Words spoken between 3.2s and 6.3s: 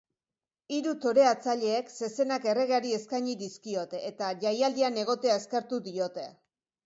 dizkiote eta jaialdian egotea eskertu diote.